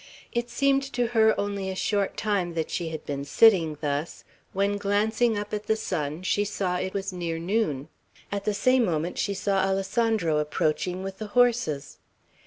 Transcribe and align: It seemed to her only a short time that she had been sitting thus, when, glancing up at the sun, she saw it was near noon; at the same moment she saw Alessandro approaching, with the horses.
It 0.31 0.49
seemed 0.49 0.81
to 0.93 1.05
her 1.09 1.39
only 1.39 1.69
a 1.69 1.75
short 1.75 2.17
time 2.17 2.55
that 2.55 2.71
she 2.71 2.89
had 2.89 3.05
been 3.05 3.23
sitting 3.23 3.77
thus, 3.81 4.23
when, 4.51 4.77
glancing 4.77 5.37
up 5.37 5.53
at 5.53 5.67
the 5.67 5.75
sun, 5.75 6.23
she 6.23 6.43
saw 6.43 6.77
it 6.77 6.95
was 6.95 7.13
near 7.13 7.37
noon; 7.37 7.87
at 8.31 8.45
the 8.45 8.55
same 8.55 8.83
moment 8.83 9.19
she 9.19 9.35
saw 9.35 9.63
Alessandro 9.63 10.39
approaching, 10.39 11.03
with 11.03 11.19
the 11.19 11.27
horses. 11.37 11.99